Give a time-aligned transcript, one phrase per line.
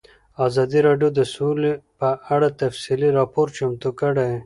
[0.45, 4.31] ازادي راډیو د سوله په اړه تفصیلي راپور چمتو کړی.